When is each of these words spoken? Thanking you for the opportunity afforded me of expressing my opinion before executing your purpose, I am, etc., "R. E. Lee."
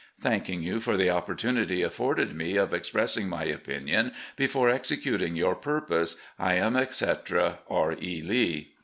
Thanking 0.19 0.63
you 0.63 0.79
for 0.79 0.97
the 0.97 1.11
opportunity 1.11 1.83
afforded 1.83 2.33
me 2.33 2.57
of 2.57 2.73
expressing 2.73 3.29
my 3.29 3.43
opinion 3.43 4.13
before 4.35 4.67
executing 4.67 5.35
your 5.35 5.53
purpose, 5.53 6.15
I 6.39 6.55
am, 6.55 6.75
etc., 6.75 7.59
"R. 7.69 7.93
E. 8.01 8.23
Lee." 8.23 8.73